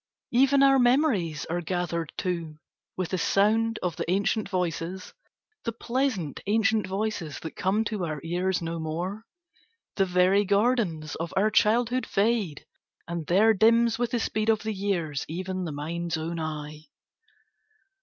"Even 0.31 0.63
our 0.63 0.79
memories 0.79 1.45
are 1.45 1.61
gathered 1.61 2.11
too 2.17 2.57
with 2.97 3.09
the 3.09 3.19
sound 3.19 3.77
of 3.83 3.97
the 3.97 4.09
ancient 4.09 4.49
voices, 4.49 5.13
the 5.63 5.71
pleasant 5.71 6.39
ancient 6.47 6.87
voices 6.87 7.39
that 7.41 7.55
come 7.55 7.83
to 7.83 8.03
our 8.03 8.19
ears 8.23 8.63
no 8.63 8.79
more; 8.79 9.25
the 9.97 10.05
very 10.07 10.43
gardens 10.43 11.13
of 11.17 11.31
our 11.37 11.51
childhood 11.51 12.07
fade, 12.07 12.65
and 13.07 13.27
there 13.27 13.53
dims 13.53 13.99
with 13.99 14.09
the 14.09 14.19
speed 14.19 14.49
of 14.49 14.63
the 14.63 14.73
years 14.73 15.23
even 15.29 15.65
the 15.65 15.71
mind's 15.71 16.17
own 16.17 16.39
eye. 16.39 16.85